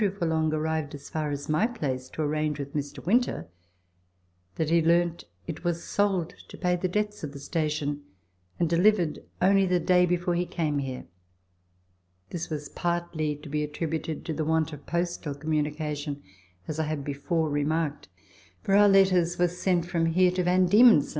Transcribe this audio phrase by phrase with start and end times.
[0.01, 3.05] Forlonge arrived as far as my place to arrange with Mr.
[3.05, 3.45] Winter,
[4.55, 8.01] that he learnt it was sold to pay the debts of the station,
[8.59, 11.05] and delivered only the day before he came here.
[12.31, 16.23] This was partly to be attributed to the want of postal com munication,
[16.67, 18.09] as I have before remarked,
[18.63, 20.71] for our letters were sent 28 Letters from Victorian Pioneers.
[20.71, 21.09] from hero to V.
[21.09, 21.09] D.